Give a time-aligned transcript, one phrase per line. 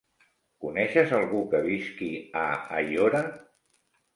[0.63, 2.09] Coneixes algú que visqui
[2.45, 2.49] a
[2.81, 3.25] Aiora?